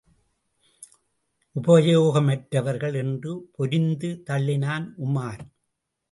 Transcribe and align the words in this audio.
உபயோகமற்றவர்கள்! 1.55 2.95
என்று 2.95 3.31
பொரிந்து 3.57 4.09
தள்ளினான் 4.29 4.87
உமார். 5.05 5.43